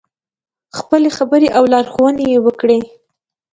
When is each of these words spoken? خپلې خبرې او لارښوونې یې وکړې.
خپلې 0.77 1.09
خبرې 1.17 1.47
او 1.57 1.63
لارښوونې 1.71 2.25
یې 2.33 2.39
وکړې. 2.45 2.79